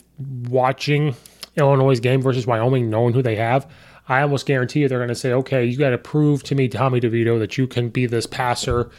watching 0.49 1.15
Illinois' 1.57 2.01
game 2.01 2.23
versus 2.23 2.47
Wyoming, 2.47 2.91
knowing 2.91 3.15
who 3.15 3.23
they 3.23 3.37
have, 3.37 3.71
I 4.09 4.23
almost 4.23 4.47
guarantee 4.47 4.81
you 4.81 4.89
they're 4.89 4.99
going 4.99 5.09
to 5.09 5.15
say, 5.15 5.33
okay, 5.33 5.65
you 5.65 5.77
got 5.77 5.91
to 5.91 5.99
prove 5.99 6.43
to 6.45 6.55
me, 6.55 6.69
Tommy 6.69 7.01
DeVito, 7.01 7.39
that 7.39 7.59
you 7.59 7.67
can 7.67 7.91
be 7.91 8.07
this 8.07 8.27
passer 8.27 8.91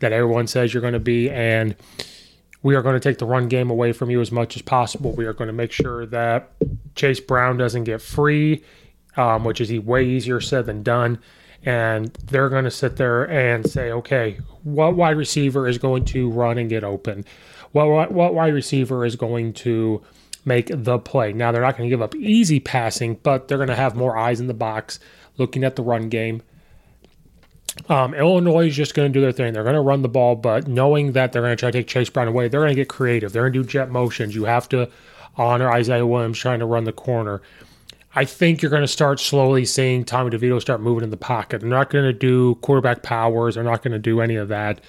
that 0.00 0.12
everyone 0.12 0.46
says 0.46 0.72
you're 0.72 0.80
going 0.80 0.92
to 0.92 1.00
be, 1.00 1.30
and 1.30 1.74
we 2.62 2.74
are 2.74 2.82
going 2.82 2.94
to 2.94 3.00
take 3.00 3.18
the 3.18 3.26
run 3.26 3.48
game 3.48 3.70
away 3.70 3.92
from 3.92 4.10
you 4.10 4.20
as 4.20 4.30
much 4.30 4.56
as 4.56 4.62
possible. 4.62 5.12
We 5.12 5.26
are 5.26 5.32
going 5.32 5.48
to 5.48 5.54
make 5.54 5.72
sure 5.72 6.06
that 6.06 6.52
Chase 6.94 7.18
Brown 7.18 7.56
doesn't 7.56 7.84
get 7.84 8.02
free, 8.02 8.62
um, 9.16 9.44
which 9.44 9.60
is 9.60 9.72
way 9.80 10.04
easier 10.04 10.40
said 10.40 10.66
than 10.66 10.82
done 10.82 11.18
and 11.64 12.06
they're 12.24 12.48
going 12.48 12.64
to 12.64 12.70
sit 12.70 12.96
there 12.96 13.24
and 13.24 13.68
say, 13.68 13.90
okay, 13.90 14.38
what 14.62 14.96
wide 14.96 15.16
receiver 15.16 15.66
is 15.66 15.78
going 15.78 16.04
to 16.06 16.30
run 16.30 16.58
and 16.58 16.68
get 16.68 16.84
open? 16.84 17.24
What, 17.72 17.88
what, 17.88 18.12
what 18.12 18.34
wide 18.34 18.54
receiver 18.54 19.04
is 19.04 19.16
going 19.16 19.52
to 19.54 20.02
make 20.44 20.70
the 20.72 20.98
play? 20.98 21.32
Now, 21.32 21.52
they're 21.52 21.62
not 21.62 21.76
going 21.76 21.88
to 21.88 21.92
give 21.92 22.02
up 22.02 22.14
easy 22.14 22.60
passing, 22.60 23.14
but 23.22 23.48
they're 23.48 23.58
going 23.58 23.68
to 23.68 23.76
have 23.76 23.96
more 23.96 24.16
eyes 24.16 24.40
in 24.40 24.46
the 24.46 24.54
box 24.54 25.00
looking 25.36 25.64
at 25.64 25.76
the 25.76 25.82
run 25.82 26.08
game. 26.08 26.42
Um, 27.88 28.14
Illinois 28.14 28.68
is 28.68 28.76
just 28.76 28.94
going 28.94 29.12
to 29.12 29.16
do 29.16 29.20
their 29.20 29.32
thing. 29.32 29.52
They're 29.52 29.62
going 29.62 29.74
to 29.74 29.80
run 29.80 30.02
the 30.02 30.08
ball, 30.08 30.34
but 30.36 30.66
knowing 30.66 31.12
that 31.12 31.32
they're 31.32 31.42
going 31.42 31.56
to 31.56 31.60
try 31.60 31.70
to 31.70 31.78
take 31.78 31.86
Chase 31.86 32.10
Brown 32.10 32.28
away, 32.28 32.48
they're 32.48 32.60
going 32.60 32.70
to 32.70 32.74
get 32.74 32.88
creative. 32.88 33.32
They're 33.32 33.42
going 33.42 33.52
to 33.52 33.62
do 33.62 33.68
jet 33.68 33.90
motions. 33.90 34.34
You 34.34 34.44
have 34.44 34.68
to 34.70 34.90
honor 35.36 35.70
Isaiah 35.70 36.06
Williams 36.06 36.38
trying 36.38 36.58
to 36.58 36.66
run 36.66 36.84
the 36.84 36.92
corner. 36.92 37.40
I 38.14 38.24
think 38.24 38.62
you're 38.62 38.70
going 38.70 38.82
to 38.82 38.88
start 38.88 39.20
slowly 39.20 39.64
seeing 39.64 40.04
Tommy 40.04 40.30
DeVito 40.30 40.60
start 40.60 40.80
moving 40.80 41.04
in 41.04 41.10
the 41.10 41.16
pocket. 41.16 41.60
They're 41.60 41.70
not 41.70 41.90
going 41.90 42.04
to 42.04 42.12
do 42.12 42.54
quarterback 42.56 43.02
powers. 43.02 43.54
They're 43.54 43.64
not 43.64 43.82
going 43.82 43.92
to 43.92 43.98
do 43.98 44.20
any 44.20 44.36
of 44.36 44.48
that. 44.48 44.80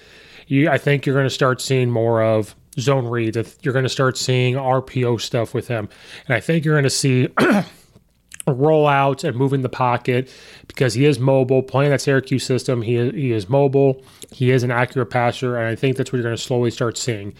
You, 0.46 0.70
I 0.70 0.78
think 0.78 1.06
you're 1.06 1.14
going 1.14 1.26
to 1.26 1.30
start 1.30 1.60
seeing 1.60 1.90
more 1.90 2.22
of 2.22 2.56
zone 2.78 3.06
reads. 3.06 3.36
You're 3.62 3.74
going 3.74 3.84
to 3.84 3.90
start 3.90 4.16
seeing 4.16 4.54
RPO 4.54 5.20
stuff 5.20 5.54
with 5.54 5.68
him. 5.68 5.88
And 6.26 6.34
I 6.34 6.40
think 6.40 6.64
you're 6.64 6.74
going 6.74 6.84
to 6.84 6.90
see 6.90 7.28
rollouts 8.46 9.22
and 9.22 9.36
moving 9.36 9.62
the 9.62 9.68
pocket 9.68 10.32
because 10.66 10.94
he 10.94 11.04
is 11.04 11.18
mobile. 11.18 11.62
Playing 11.62 11.90
that 11.90 12.00
Syracuse 12.00 12.44
system, 12.44 12.82
he 12.82 12.96
is, 12.96 13.14
he 13.14 13.32
is 13.32 13.48
mobile. 13.48 14.02
He 14.32 14.50
is 14.50 14.62
an 14.62 14.70
accurate 14.70 15.10
passer. 15.10 15.56
And 15.56 15.66
I 15.68 15.76
think 15.76 15.96
that's 15.96 16.10
what 16.10 16.16
you're 16.16 16.24
going 16.24 16.36
to 16.36 16.42
slowly 16.42 16.70
start 16.70 16.96
seeing. 16.96 17.34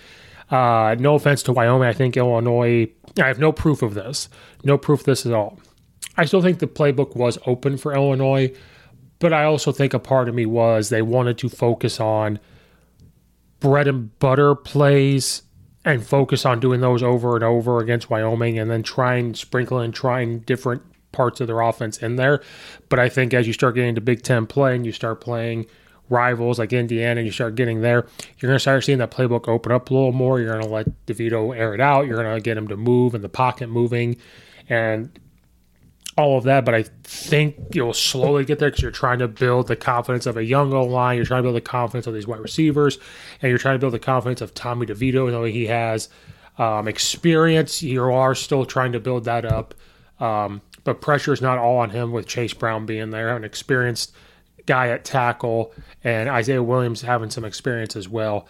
Uh, 0.51 0.97
no 0.99 1.15
offense 1.15 1.43
to 1.45 1.53
Wyoming. 1.53 1.89
I 1.89 1.93
think 1.93 2.17
Illinois, 2.17 2.89
I 3.19 3.27
have 3.27 3.39
no 3.39 3.51
proof 3.51 3.83
of 3.83 3.95
this. 3.95 4.29
No 4.63 4.77
proof 4.77 5.01
of 5.01 5.07
this 5.07 5.25
at 5.25 5.33
all. 5.33 5.59
I 6.17 6.25
still 6.25 6.43
think 6.43 6.59
the 6.59 6.67
playbook 6.67 7.17
was 7.17 7.39
open 7.47 7.77
for 7.77 7.95
Illinois, 7.95 8.55
but 9.19 9.33
I 9.33 9.45
also 9.45 9.73
think 9.73 9.95
a 9.95 9.99
part 9.99 10.29
of 10.29 10.35
me 10.35 10.47
was 10.47 10.89
they 10.89 11.03
wanted 11.03 11.39
to 11.39 11.49
focus 11.49 12.01
on 12.01 12.39
bread 13.61 13.87
and 13.87 14.19
butter 14.19 14.55
plays 14.55 15.43
and 15.85 16.05
focus 16.05 16.45
on 16.45 16.61
doing 16.61 16.81
those 16.81 17.03
over 17.03 17.35
and 17.35 17.45
over 17.45 17.79
against 17.81 18.11
Wyoming 18.11 18.59
and 18.59 18.71
then 18.71 18.83
try 18.83 19.17
and 19.17 19.37
sprinkle 19.37 19.79
and 19.79 19.95
trying 19.95 20.41
different 20.41 20.83
parts 21.13 21.41
of 21.41 21.47
their 21.47 21.61
offense 21.61 21.99
in 21.99 22.17
there. 22.17 22.43
But 22.89 22.99
I 22.99 23.09
think 23.09 23.35
as 23.35 23.47
you 23.47 23.53
start 23.53 23.75
getting 23.75 23.95
to 23.95 24.01
Big 24.01 24.23
Ten 24.23 24.47
play 24.47 24.75
and 24.75 24.85
you 24.85 24.93
start 24.93 25.21
playing 25.21 25.67
rivals 26.09 26.59
like 26.59 26.73
Indiana 26.73 27.21
you 27.21 27.31
start 27.31 27.55
getting 27.55 27.81
there, 27.83 28.07
you're 28.39 28.49
going 28.49 28.57
to 28.57 28.61
start 28.61 28.85
seeing 28.85 28.99
that 28.99 29.11
playbook 29.11 29.49
open 29.49 29.73
up 29.73 29.91
a 29.91 29.95
little 29.95 30.13
more. 30.13 30.41
You're 30.41 30.53
going 30.53 30.65
to 30.65 30.69
let 30.69 31.07
DeVito 31.07 31.57
air 31.57 31.73
it 31.75 31.81
out. 31.81 32.07
You're 32.07 32.23
going 32.23 32.35
to 32.35 32.41
get 32.41 32.57
him 32.59 32.69
to 32.69 32.77
move 32.77 33.15
and 33.15 33.25
the 33.25 33.29
pocket 33.29 33.69
moving. 33.69 34.17
And 34.69 35.19
all 36.21 36.39
of 36.39 36.45
that, 36.45 36.65
but 36.65 36.75
I 36.75 36.85
think 37.03 37.57
you'll 37.73 37.93
slowly 37.95 38.45
get 38.45 38.59
there 38.59 38.71
because 38.71 38.83
you're 38.83 38.91
trying 38.91 39.19
to 39.19 39.29
build 39.29 39.67
the 39.67 39.77
confidence 39.77 40.27
of 40.27 40.37
a 40.37 40.45
young 40.45 40.73
O 40.73 40.85
line. 40.85 41.17
You're 41.17 41.27
trying 41.27 41.41
to 41.41 41.45
build 41.45 41.57
the 41.57 41.61
confidence 41.61 42.07
of 42.07 42.15
these 42.15 42.27
wide 42.27 42.41
receivers, 42.41 42.99
and 43.43 43.51
you're 43.51 43.59
trying 43.59 43.75
to 43.75 43.79
build 43.79 43.95
the 43.95 43.99
confidence 43.99 44.41
of 44.41 44.55
Tommy 44.55 44.87
DeVito, 44.87 45.31
though 45.31 45.45
he 45.45 45.67
has 45.67 46.09
um, 46.59 46.87
experience. 46.87 47.83
You 47.83 48.05
are 48.05 48.35
still 48.35 48.65
trying 48.65 48.93
to 48.93 49.01
build 49.01 49.25
that 49.25 49.45
up, 49.45 49.75
um, 50.21 50.61
but 50.85 51.01
pressure 51.01 51.33
is 51.33 51.43
not 51.43 51.59
all 51.59 51.79
on 51.79 51.91
him 51.91 52.13
with 52.13 52.27
Chase 52.27 52.55
Brown 52.55 52.87
being 52.87 53.11
there, 53.11 53.37
an 53.37 53.45
experienced 53.45 54.13
guy 54.67 54.89
at 54.89 55.05
tackle, 55.05 55.73
and 56.05 56.29
Isaiah 56.29 56.63
Williams 56.63 57.03
having 57.03 57.31
some 57.31 57.45
experience 57.45 57.97
as 57.97 58.09
well. 58.09 58.47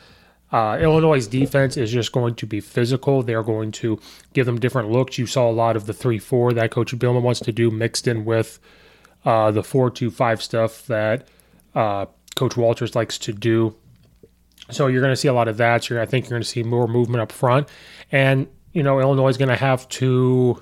Uh, 0.52 0.78
Illinois' 0.80 1.26
defense 1.26 1.76
is 1.76 1.92
just 1.92 2.12
going 2.12 2.34
to 2.34 2.46
be 2.46 2.60
physical. 2.60 3.22
They're 3.22 3.42
going 3.42 3.70
to 3.72 4.00
give 4.32 4.46
them 4.46 4.58
different 4.58 4.90
looks. 4.90 5.16
You 5.16 5.26
saw 5.26 5.48
a 5.48 5.52
lot 5.52 5.76
of 5.76 5.86
the 5.86 5.92
3 5.92 6.18
4 6.18 6.52
that 6.54 6.70
Coach 6.70 6.96
Bielema 6.96 7.22
wants 7.22 7.40
to 7.40 7.52
do 7.52 7.70
mixed 7.70 8.08
in 8.08 8.24
with 8.24 8.58
uh, 9.24 9.50
the 9.50 9.62
4 9.62 9.90
2 9.90 10.10
5 10.10 10.42
stuff 10.42 10.86
that 10.86 11.28
uh, 11.74 12.06
Coach 12.34 12.56
Walters 12.56 12.94
likes 12.94 13.18
to 13.18 13.32
do. 13.32 13.74
So 14.70 14.86
you're 14.86 15.00
going 15.00 15.12
to 15.12 15.16
see 15.16 15.28
a 15.28 15.32
lot 15.32 15.48
of 15.48 15.56
that. 15.58 15.84
So 15.84 16.00
I 16.00 16.06
think 16.06 16.24
you're 16.24 16.30
going 16.30 16.42
to 16.42 16.48
see 16.48 16.62
more 16.62 16.86
movement 16.86 17.22
up 17.22 17.32
front. 17.32 17.68
And, 18.10 18.46
you 18.72 18.82
know, 18.82 19.00
Illinois 19.00 19.28
is 19.28 19.36
going 19.36 19.48
to 19.48 19.56
have 19.56 19.88
to 19.90 20.60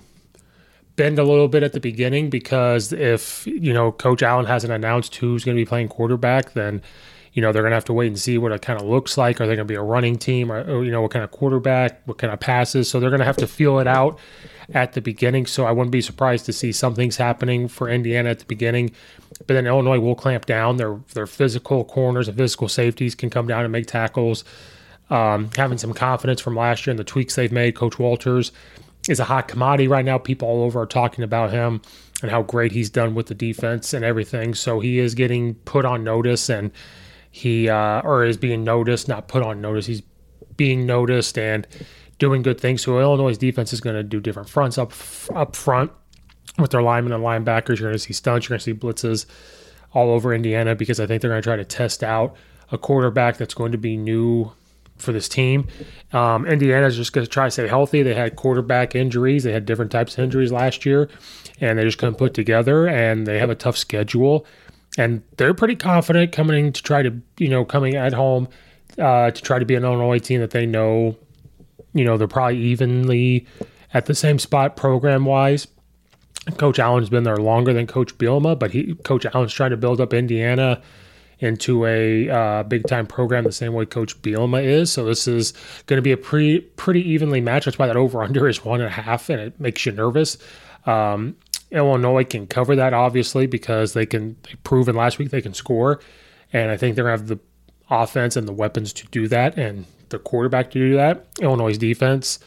bend 0.96 1.18
a 1.18 1.24
little 1.24 1.48
bit 1.48 1.62
at 1.62 1.72
the 1.72 1.80
beginning 1.80 2.28
because 2.28 2.92
if, 2.92 3.46
you 3.46 3.72
know, 3.72 3.92
Coach 3.92 4.22
Allen 4.22 4.46
hasn't 4.46 4.72
announced 4.72 5.16
who's 5.16 5.44
going 5.44 5.56
to 5.56 5.60
be 5.60 5.66
playing 5.66 5.88
quarterback, 5.88 6.52
then 6.54 6.82
you 7.32 7.42
know, 7.42 7.52
they're 7.52 7.62
going 7.62 7.70
to 7.70 7.76
have 7.76 7.84
to 7.86 7.92
wait 7.92 8.08
and 8.08 8.18
see 8.18 8.38
what 8.38 8.52
it 8.52 8.62
kind 8.62 8.80
of 8.80 8.86
looks 8.86 9.16
like. 9.16 9.40
Are 9.40 9.46
they 9.46 9.54
going 9.54 9.66
to 9.66 9.72
be 9.72 9.74
a 9.74 9.82
running 9.82 10.16
team 10.16 10.50
or, 10.50 10.62
or, 10.62 10.84
you 10.84 10.90
know, 10.90 11.02
what 11.02 11.10
kind 11.10 11.24
of 11.24 11.30
quarterback, 11.30 12.02
what 12.06 12.18
kind 12.18 12.32
of 12.32 12.40
passes? 12.40 12.90
So 12.90 13.00
they're 13.00 13.10
going 13.10 13.20
to 13.20 13.26
have 13.26 13.36
to 13.38 13.46
feel 13.46 13.78
it 13.78 13.86
out 13.86 14.18
at 14.74 14.92
the 14.92 15.00
beginning. 15.00 15.46
So 15.46 15.64
I 15.64 15.72
wouldn't 15.72 15.92
be 15.92 16.00
surprised 16.00 16.46
to 16.46 16.52
see 16.52 16.72
something's 16.72 17.16
happening 17.16 17.68
for 17.68 17.88
Indiana 17.88 18.30
at 18.30 18.38
the 18.38 18.44
beginning. 18.44 18.90
But 19.38 19.54
then 19.54 19.66
Illinois 19.66 20.00
will 20.00 20.14
clamp 20.14 20.46
down. 20.46 20.76
Their 20.76 21.00
their 21.14 21.26
physical 21.26 21.84
corners 21.84 22.28
and 22.28 22.36
physical 22.36 22.68
safeties 22.68 23.14
can 23.14 23.30
come 23.30 23.46
down 23.46 23.64
and 23.64 23.72
make 23.72 23.86
tackles. 23.86 24.44
Um, 25.10 25.50
having 25.56 25.78
some 25.78 25.94
confidence 25.94 26.40
from 26.40 26.54
last 26.54 26.86
year 26.86 26.90
and 26.90 26.98
the 26.98 27.04
tweaks 27.04 27.34
they've 27.34 27.52
made. 27.52 27.74
Coach 27.74 27.98
Walters 27.98 28.52
is 29.08 29.20
a 29.20 29.24
hot 29.24 29.48
commodity 29.48 29.88
right 29.88 30.04
now. 30.04 30.18
People 30.18 30.48
all 30.48 30.62
over 30.62 30.82
are 30.82 30.86
talking 30.86 31.24
about 31.24 31.50
him 31.50 31.80
and 32.20 32.30
how 32.30 32.42
great 32.42 32.72
he's 32.72 32.90
done 32.90 33.14
with 33.14 33.26
the 33.26 33.34
defense 33.34 33.94
and 33.94 34.04
everything. 34.04 34.54
So 34.54 34.80
he 34.80 34.98
is 34.98 35.14
getting 35.14 35.54
put 35.54 35.84
on 35.84 36.04
notice 36.04 36.50
and 36.50 36.72
he 37.38 37.68
uh, 37.68 38.00
or 38.02 38.24
is 38.24 38.36
being 38.36 38.64
noticed, 38.64 39.06
not 39.06 39.28
put 39.28 39.42
on 39.42 39.60
notice. 39.60 39.86
He's 39.86 40.02
being 40.56 40.86
noticed 40.86 41.38
and 41.38 41.66
doing 42.18 42.42
good 42.42 42.60
things. 42.60 42.82
So 42.82 42.98
Illinois' 42.98 43.38
defense 43.38 43.72
is 43.72 43.80
going 43.80 43.96
to 43.96 44.02
do 44.02 44.20
different 44.20 44.48
fronts 44.48 44.76
up 44.76 44.92
up 45.34 45.54
front 45.54 45.92
with 46.58 46.72
their 46.72 46.82
linemen 46.82 47.12
and 47.12 47.22
linebackers. 47.22 47.78
You're 47.78 47.90
going 47.90 47.92
to 47.92 47.98
see 47.98 48.12
stunts. 48.12 48.48
You're 48.48 48.58
going 48.58 48.60
to 48.60 48.64
see 48.64 48.74
blitzes 48.74 49.26
all 49.92 50.10
over 50.10 50.34
Indiana 50.34 50.74
because 50.74 50.98
I 50.98 51.06
think 51.06 51.22
they're 51.22 51.30
going 51.30 51.40
to 51.40 51.46
try 51.46 51.56
to 51.56 51.64
test 51.64 52.02
out 52.02 52.34
a 52.72 52.78
quarterback 52.78 53.36
that's 53.36 53.54
going 53.54 53.72
to 53.72 53.78
be 53.78 53.96
new 53.96 54.52
for 54.96 55.12
this 55.12 55.28
team. 55.28 55.68
Um, 56.12 56.44
Indiana's 56.44 56.96
just 56.96 57.12
going 57.12 57.24
to 57.24 57.30
try 57.30 57.46
to 57.46 57.50
stay 57.52 57.68
healthy. 57.68 58.02
They 58.02 58.14
had 58.14 58.34
quarterback 58.34 58.96
injuries. 58.96 59.44
They 59.44 59.52
had 59.52 59.64
different 59.64 59.92
types 59.92 60.18
of 60.18 60.24
injuries 60.24 60.50
last 60.50 60.84
year, 60.84 61.08
and 61.60 61.78
they 61.78 61.84
just 61.84 61.98
couldn't 61.98 62.16
put 62.16 62.34
together. 62.34 62.88
And 62.88 63.26
they 63.26 63.38
have 63.38 63.48
a 63.48 63.54
tough 63.54 63.76
schedule, 63.76 64.44
and 64.98 65.22
they're 65.36 65.54
pretty 65.54 65.76
confident 65.76 66.32
coming 66.32 66.72
to 66.72 66.82
try 66.82 67.02
to 67.02 67.18
you 67.38 67.48
know 67.48 67.64
coming 67.64 67.94
at 67.94 68.12
home 68.12 68.48
uh, 68.98 69.30
to 69.30 69.42
try 69.42 69.58
to 69.58 69.64
be 69.64 69.74
an 69.74 69.84
Illinois 69.84 70.18
team 70.18 70.40
that 70.40 70.50
they 70.50 70.66
know. 70.66 71.16
You 71.94 72.04
know 72.04 72.18
they're 72.18 72.28
probably 72.28 72.58
evenly 72.58 73.46
at 73.94 74.06
the 74.06 74.14
same 74.14 74.38
spot 74.38 74.76
program 74.76 75.24
wise. 75.24 75.66
Coach 76.56 76.78
Allen's 76.78 77.08
been 77.08 77.24
there 77.24 77.36
longer 77.36 77.72
than 77.72 77.86
Coach 77.86 78.16
Bielema, 78.18 78.58
but 78.58 78.72
he 78.72 78.94
Coach 79.04 79.24
Allen's 79.24 79.52
trying 79.52 79.70
to 79.70 79.76
build 79.76 80.00
up 80.00 80.12
Indiana 80.12 80.82
into 81.40 81.86
a 81.86 82.28
uh, 82.28 82.62
big 82.64 82.86
time 82.86 83.06
program 83.06 83.44
the 83.44 83.52
same 83.52 83.72
way 83.72 83.86
Coach 83.86 84.20
Bielema 84.22 84.64
is. 84.64 84.90
So 84.90 85.04
this 85.04 85.28
is 85.28 85.52
going 85.86 85.98
to 85.98 86.02
be 86.02 86.12
a 86.12 86.16
pretty 86.16 86.60
pretty 86.60 87.08
evenly 87.08 87.40
matched. 87.40 87.66
That's 87.66 87.78
why 87.78 87.86
that 87.86 87.96
over 87.96 88.22
under 88.22 88.48
is 88.48 88.64
one 88.64 88.80
and 88.80 88.88
a 88.88 88.92
half, 88.92 89.30
and 89.30 89.40
it 89.40 89.60
makes 89.60 89.86
you 89.86 89.92
nervous. 89.92 90.38
Um, 90.88 91.36
Illinois 91.70 92.24
can 92.24 92.46
cover 92.46 92.76
that 92.76 92.94
obviously 92.94 93.46
because 93.46 93.92
they 93.92 94.06
can 94.06 94.36
they 94.42 94.54
proven 94.64 94.96
last 94.96 95.18
week 95.18 95.30
they 95.30 95.42
can 95.42 95.54
score, 95.54 96.00
and 96.52 96.70
I 96.70 96.76
think 96.76 96.96
they're 96.96 97.04
gonna 97.04 97.18
have 97.18 97.28
the 97.28 97.38
offense 97.90 98.36
and 98.36 98.48
the 98.48 98.52
weapons 98.52 98.92
to 98.94 99.06
do 99.08 99.28
that, 99.28 99.58
and 99.58 99.84
the 100.08 100.18
quarterback 100.18 100.70
to 100.70 100.78
do 100.78 100.96
that. 100.96 101.26
Illinois' 101.40 101.76
defense 101.76 102.38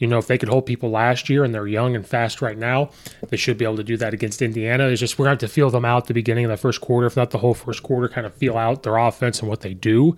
you 0.00 0.06
know, 0.06 0.18
if 0.18 0.26
they 0.26 0.38
could 0.38 0.48
hold 0.48 0.64
people 0.64 0.90
last 0.90 1.28
year 1.28 1.44
and 1.44 1.54
they're 1.54 1.66
young 1.66 1.94
and 1.94 2.06
fast 2.06 2.40
right 2.40 2.56
now, 2.56 2.90
they 3.28 3.36
should 3.36 3.58
be 3.58 3.66
able 3.66 3.76
to 3.76 3.84
do 3.84 3.98
that 3.98 4.14
against 4.14 4.40
Indiana. 4.40 4.88
It's 4.88 4.98
just 4.98 5.18
we're 5.18 5.26
to 5.26 5.30
have 5.30 5.38
to 5.40 5.48
feel 5.48 5.68
them 5.68 5.84
out 5.84 6.06
the 6.06 6.14
beginning 6.14 6.46
of 6.46 6.50
the 6.50 6.56
first 6.56 6.80
quarter, 6.80 7.06
if 7.06 7.16
not 7.16 7.30
the 7.30 7.38
whole 7.38 7.52
first 7.52 7.82
quarter, 7.82 8.08
kind 8.08 8.26
of 8.26 8.34
feel 8.34 8.56
out 8.56 8.82
their 8.82 8.96
offense 8.96 9.40
and 9.40 9.48
what 9.48 9.60
they 9.60 9.74
do. 9.74 10.16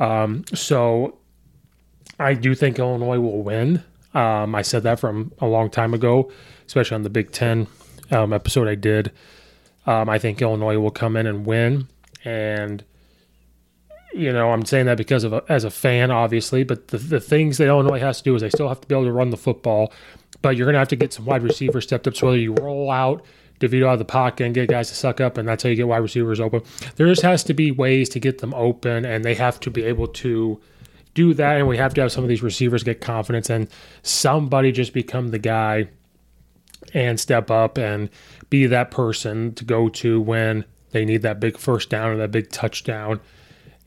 Um, 0.00 0.44
so 0.52 1.18
I 2.18 2.34
do 2.34 2.56
think 2.56 2.80
Illinois 2.80 3.20
will 3.20 3.42
win. 3.42 3.84
Um, 4.14 4.54
I 4.54 4.62
said 4.62 4.82
that 4.82 5.00
from 5.00 5.32
a 5.38 5.46
long 5.46 5.70
time 5.70 5.94
ago, 5.94 6.30
especially 6.66 6.96
on 6.96 7.02
the 7.02 7.10
Big 7.10 7.32
Ten 7.32 7.66
um, 8.10 8.32
episode 8.32 8.68
I 8.68 8.74
did. 8.74 9.12
Um, 9.86 10.08
I 10.08 10.18
think 10.18 10.40
Illinois 10.40 10.78
will 10.78 10.90
come 10.90 11.16
in 11.16 11.26
and 11.26 11.46
win. 11.46 11.88
And 12.24 12.84
you 14.14 14.32
know, 14.32 14.52
I'm 14.52 14.64
saying 14.64 14.86
that 14.86 14.98
because 14.98 15.24
of 15.24 15.32
a, 15.32 15.42
as 15.48 15.64
a 15.64 15.70
fan, 15.70 16.10
obviously, 16.10 16.64
but 16.64 16.88
the, 16.88 16.98
the 16.98 17.20
things 17.20 17.58
that 17.58 17.68
Illinois 17.68 17.98
has 17.98 18.18
to 18.18 18.24
do 18.24 18.34
is 18.34 18.42
they 18.42 18.50
still 18.50 18.68
have 18.68 18.80
to 18.80 18.86
be 18.86 18.94
able 18.94 19.04
to 19.04 19.12
run 19.12 19.30
the 19.30 19.36
football, 19.36 19.92
but 20.42 20.56
you're 20.56 20.66
going 20.66 20.74
to 20.74 20.78
have 20.78 20.88
to 20.88 20.96
get 20.96 21.12
some 21.12 21.24
wide 21.24 21.42
receivers 21.42 21.84
stepped 21.84 22.06
up. 22.06 22.14
So 22.14 22.26
whether 22.26 22.38
you 22.38 22.54
roll 22.54 22.90
out 22.90 23.24
DeVito 23.60 23.86
out 23.86 23.94
of 23.94 23.98
the 23.98 24.04
pocket 24.04 24.44
and 24.44 24.54
get 24.54 24.68
guys 24.68 24.88
to 24.88 24.94
suck 24.94 25.20
up, 25.20 25.38
and 25.38 25.48
that's 25.48 25.62
how 25.62 25.70
you 25.70 25.76
get 25.76 25.88
wide 25.88 25.98
receivers 25.98 26.40
open. 26.40 26.62
There 26.96 27.06
just 27.06 27.22
has 27.22 27.42
to 27.44 27.54
be 27.54 27.70
ways 27.70 28.08
to 28.10 28.20
get 28.20 28.38
them 28.38 28.52
open, 28.54 29.04
and 29.04 29.24
they 29.24 29.34
have 29.34 29.58
to 29.60 29.70
be 29.70 29.84
able 29.84 30.08
to 30.08 30.60
do 31.14 31.34
that. 31.34 31.58
And 31.58 31.68
we 31.68 31.76
have 31.76 31.94
to 31.94 32.00
have 32.02 32.12
some 32.12 32.24
of 32.24 32.28
these 32.28 32.42
receivers 32.42 32.82
get 32.82 33.00
confidence, 33.00 33.50
and 33.50 33.68
somebody 34.02 34.72
just 34.72 34.92
become 34.92 35.28
the 35.28 35.38
guy 35.38 35.88
and 36.94 37.18
step 37.18 37.50
up 37.50 37.78
and 37.78 38.10
be 38.50 38.66
that 38.66 38.90
person 38.90 39.54
to 39.54 39.64
go 39.64 39.88
to 39.88 40.20
when 40.20 40.64
they 40.90 41.04
need 41.04 41.22
that 41.22 41.40
big 41.40 41.56
first 41.56 41.88
down 41.88 42.10
or 42.10 42.16
that 42.16 42.30
big 42.30 42.50
touchdown 42.50 43.20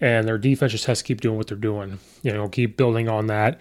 and 0.01 0.27
their 0.27 0.37
defense 0.37 0.71
just 0.71 0.85
has 0.85 0.99
to 0.99 1.03
keep 1.03 1.21
doing 1.21 1.37
what 1.37 1.47
they're 1.47 1.57
doing. 1.57 1.99
You 2.21 2.33
know, 2.33 2.47
keep 2.47 2.77
building 2.77 3.07
on 3.07 3.27
that, 3.27 3.59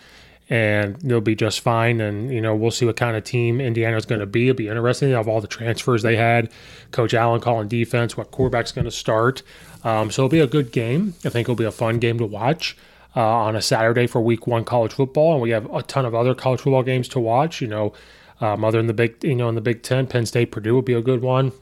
and 0.51 0.97
they'll 0.97 1.21
be 1.21 1.37
just 1.37 1.61
fine. 1.61 2.01
And 2.01 2.33
you 2.33 2.41
know, 2.41 2.55
we'll 2.55 2.71
see 2.71 2.87
what 2.87 2.97
kind 2.97 3.17
of 3.17 3.25
team 3.25 3.61
Indiana's 3.61 4.07
going 4.07 4.21
to 4.21 4.27
be. 4.27 4.49
It'll 4.49 4.57
be 4.57 4.69
interesting 4.69 5.13
of 5.13 5.29
all 5.29 5.41
the 5.41 5.47
transfers 5.47 6.03
they 6.03 6.17
had. 6.17 6.51
Coach 6.91 7.15
Allen 7.15 7.41
calling 7.41 7.69
defense, 7.69 8.17
what 8.17 8.31
quarterback's 8.31 8.73
going 8.73 8.85
to 8.85 8.91
start. 8.91 9.43
Um, 9.85 10.11
so 10.11 10.23
it'll 10.23 10.31
be 10.31 10.41
a 10.41 10.47
good 10.47 10.73
game. 10.73 11.15
I 11.25 11.29
think 11.29 11.47
it'll 11.47 11.55
be 11.55 11.65
a 11.65 11.73
fun 11.73 11.99
game 11.99 12.19
to 12.19 12.27
watch. 12.27 12.77
Uh, 13.17 13.21
on 13.21 13.55
a 13.55 13.63
Saturday 13.63 14.09
for 14.09 14.21
Week 14.21 14.49
One 14.49 14.65
college 14.65 14.93
football, 14.93 15.35
and 15.35 15.41
we 15.41 15.51
have 15.51 15.73
a 15.73 15.85
ton 15.85 16.05
of 16.05 16.17
other 16.17 16.35
college 16.35 16.61
football 16.61 16.83
games 16.83 17.07
to 17.11 17.21
watch. 17.21 17.61
You 17.61 17.69
know, 17.69 17.93
um, 18.41 18.65
other 18.65 18.79
than 18.79 18.89
the 18.89 18.93
big, 18.93 19.23
you 19.23 19.37
know, 19.37 19.49
in 19.49 19.55
the 19.55 19.61
Big 19.61 19.83
Ten, 19.83 20.09
Penn 20.09 20.27
State, 20.27 20.51
Purdue 20.51 20.75
would 20.75 20.85
be 20.85 20.95
a 20.95 21.03
good 21.03 21.23
one 21.23 21.53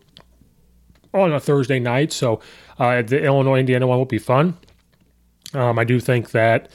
on 1.15 1.33
a 1.33 1.41
Thursday 1.41 1.79
night. 1.79 2.13
So 2.13 2.41
uh, 2.79 3.03
the 3.03 3.23
Illinois 3.23 3.61
Indiana 3.61 3.87
one 3.87 3.99
will 3.99 4.05
be 4.05 4.19
fun. 4.19 4.57
Um, 5.55 5.79
I 5.79 5.85
do 5.85 6.01
think 6.01 6.31
that 6.31 6.71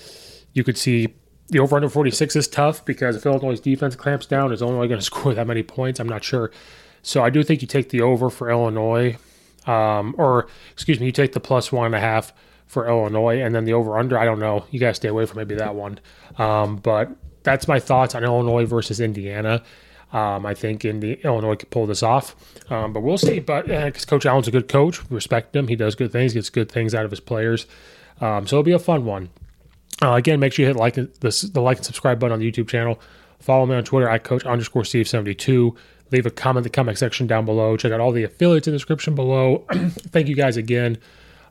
you 0.53 0.63
could 0.63 0.77
see 0.77 1.13
the 1.49 1.59
over 1.59 1.75
under 1.75 1.89
46 1.89 2.35
is 2.35 2.47
tough 2.47 2.83
because 2.85 3.15
if 3.15 3.25
Illinois' 3.25 3.59
defense 3.59 3.95
clamps 3.95 4.25
down, 4.25 4.51
is 4.51 4.61
only 4.61 4.87
going 4.87 4.99
to 4.99 5.05
score 5.05 5.33
that 5.33 5.47
many 5.47 5.63
points. 5.63 5.99
I'm 5.99 6.09
not 6.09 6.23
sure. 6.23 6.51
So 7.01 7.23
I 7.23 7.29
do 7.29 7.43
think 7.43 7.61
you 7.61 7.67
take 7.67 7.89
the 7.89 8.01
over 8.01 8.29
for 8.29 8.49
Illinois, 8.49 9.17
um, 9.65 10.13
or 10.17 10.47
excuse 10.71 10.99
me, 10.99 11.05
you 11.07 11.11
take 11.11 11.33
the 11.33 11.39
plus 11.39 11.71
one 11.71 11.85
and 11.87 11.95
a 11.95 11.99
half 11.99 12.33
for 12.67 12.87
Illinois, 12.87 13.41
and 13.41 13.55
then 13.55 13.65
the 13.65 13.73
over 13.73 13.97
under. 13.97 14.17
I 14.17 14.25
don't 14.25 14.39
know. 14.39 14.65
You 14.69 14.79
guys 14.79 14.97
stay 14.97 15.07
away 15.07 15.25
from 15.25 15.37
maybe 15.37 15.55
that 15.55 15.75
one. 15.75 15.99
Um, 16.37 16.77
but 16.77 17.09
that's 17.43 17.67
my 17.67 17.79
thoughts 17.79 18.13
on 18.13 18.23
Illinois 18.23 18.65
versus 18.65 18.99
Indiana. 18.99 19.63
Um, 20.13 20.45
I 20.45 20.53
think 20.53 20.85
in 20.85 20.99
the 20.99 21.13
Illinois 21.23 21.55
could 21.55 21.69
pull 21.69 21.85
this 21.85 22.03
off, 22.03 22.35
um, 22.71 22.93
but 22.93 23.01
we'll 23.01 23.17
see. 23.17 23.39
But 23.39 23.67
because 23.67 24.03
uh, 24.03 24.07
Coach 24.07 24.25
Allen's 24.25 24.47
a 24.47 24.51
good 24.51 24.67
coach, 24.67 25.01
respect 25.09 25.55
him. 25.55 25.67
He 25.67 25.75
does 25.75 25.95
good 25.95 26.11
things, 26.11 26.33
gets 26.33 26.49
good 26.49 26.71
things 26.71 26.93
out 26.95 27.03
of 27.03 27.11
his 27.11 27.19
players. 27.19 27.65
Um, 28.21 28.47
so 28.47 28.55
it'll 28.55 28.63
be 28.63 28.71
a 28.71 28.79
fun 28.79 29.05
one. 29.05 29.29
Uh, 30.01 30.13
again, 30.13 30.39
make 30.39 30.53
sure 30.53 30.63
you 30.63 30.67
hit 30.67 30.77
like 30.77 30.93
the, 30.93 31.49
the 31.53 31.61
like 31.61 31.77
and 31.77 31.85
subscribe 31.85 32.19
button 32.19 32.33
on 32.33 32.39
the 32.39 32.49
YouTube 32.49 32.69
channel. 32.69 32.99
Follow 33.39 33.65
me 33.65 33.75
on 33.75 33.83
Twitter 33.83 34.07
at 34.07 34.23
coach 34.23 34.45
underscore 34.45 34.83
Steve72. 34.83 35.75
Leave 36.11 36.25
a 36.25 36.31
comment 36.31 36.59
in 36.59 36.63
the 36.63 36.69
comment 36.69 36.97
section 36.97 37.27
down 37.27 37.45
below. 37.45 37.75
Check 37.75 37.91
out 37.91 37.99
all 37.99 38.13
the 38.13 38.23
affiliates 38.23 38.67
in 38.67 38.71
the 38.71 38.77
description 38.77 39.13
below. 39.13 39.65
Thank 39.71 40.29
you 40.29 40.35
guys 40.35 40.55
again 40.55 40.99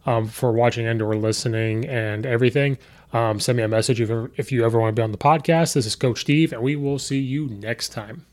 um, 0.07 0.27
for 0.29 0.53
watching 0.53 0.87
and 0.87 1.03
or 1.03 1.16
listening 1.16 1.85
and 1.87 2.25
everything. 2.25 2.79
Um, 3.12 3.38
send 3.40 3.57
me 3.57 3.62
a 3.62 3.69
message 3.69 4.01
if, 4.01 4.11
if 4.38 4.51
you 4.51 4.64
ever 4.64 4.81
want 4.81 4.97
to 4.97 5.01
be 5.01 5.05
on 5.05 5.12
the 5.12 5.19
podcast. 5.19 5.75
This 5.75 5.87
is 5.87 5.97
Coach 5.97 6.21
Steve, 6.21 6.53
and 6.53 6.62
we 6.62 6.77
will 6.77 6.99
see 6.99 7.19
you 7.19 7.49
next 7.49 7.90
time. 7.90 8.27